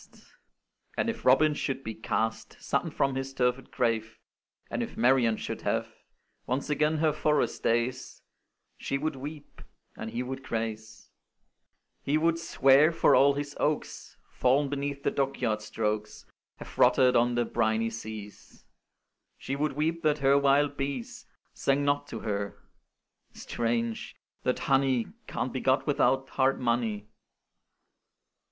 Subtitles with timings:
[0.97, 4.17] And if Robin should be cast Sudden from his turfed grave,
[4.67, 5.87] And if Marian should have
[6.47, 8.23] Once again her forest days,
[8.79, 9.61] She would weep,
[9.95, 11.11] and he would craze:
[12.01, 16.25] He would swear, for all his oaks, Fall'n beneath the dockyard strokes,
[16.55, 18.65] Have rotted on the briny seas;
[19.37, 22.57] She would weep that her wild bees Sang not to her
[23.33, 24.15] strange!
[24.41, 27.07] that honey Can't be got without hard money!